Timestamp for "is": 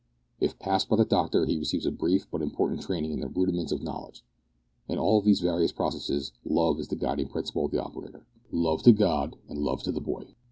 6.79-6.87